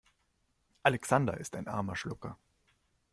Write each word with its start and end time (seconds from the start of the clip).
Alexander 0.83 1.37
ist 1.37 1.55
ein 1.55 1.67
armer 1.67 1.95
Schlucker. 1.95 2.35